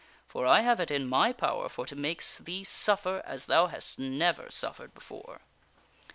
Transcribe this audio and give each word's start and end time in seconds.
For 0.27 0.47
I 0.47 0.61
have 0.61 0.79
it 0.79 0.89
in 0.89 1.07
my 1.07 1.31
power 1.31 1.69
for 1.69 1.85
to 1.85 1.95
make 1.95 2.23
thee 2.39 2.63
suffer 2.63 3.21
as 3.23 3.45
thou 3.45 3.67
hast 3.67 3.99
never 3.99 4.49
suffered 4.49 4.95
before." 4.95 5.41